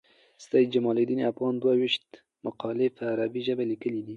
سید 0.45 0.67
جمال 0.73 0.97
الدین 1.01 1.21
افغان 1.31 1.53
دوه 1.61 1.73
ویشت 1.81 2.05
مقالي 2.45 2.87
په 2.97 3.03
عربي 3.13 3.41
ژبه 3.47 3.63
لیکلي 3.71 4.01
دي. 4.05 4.09